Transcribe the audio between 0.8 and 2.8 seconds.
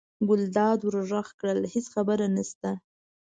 ور غږ کړل: هېڅ خبره نشته.